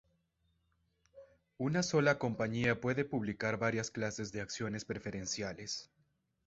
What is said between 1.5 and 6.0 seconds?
Una sola compañía puede publicar varias clases de acciones preferenciales.